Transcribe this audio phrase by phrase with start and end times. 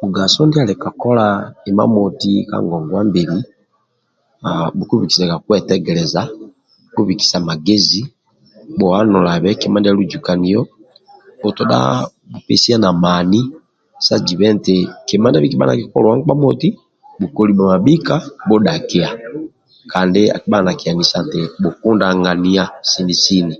[0.00, 1.26] Mugaso ndiali ka kola
[1.70, 3.38] imamoti ka ngongwabili
[4.76, 6.20] bhukubikisaga kwetegeleza
[6.94, 8.00] bhubikisa magezi
[8.78, 10.60] buhanulabe nkima ndia lujukaniyo
[11.42, 11.78] butodha
[12.30, 13.40] bhupesiana mani
[14.06, 14.74] sa jiba nti
[15.08, 16.68] kima ndiabikiba nakikolebuwa nkpa moti
[17.20, 18.14] bhukoli bhamabhika
[18.46, 19.08] bhudhakiya
[19.90, 23.54] kansi akibaga nakimanyisa nti bhukundaniya sini sini